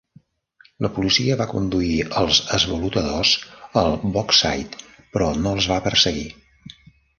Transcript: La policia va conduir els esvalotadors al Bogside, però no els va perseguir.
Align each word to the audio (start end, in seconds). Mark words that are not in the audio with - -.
La 0.85 0.89
policia 0.93 1.35
va 1.41 1.45
conduir 1.51 1.97
els 2.21 2.39
esvalotadors 2.57 3.35
al 3.83 3.99
Bogside, 4.17 4.83
però 5.15 5.31
no 5.45 5.55
els 5.59 5.71
va 5.75 5.81
perseguir. 5.89 6.29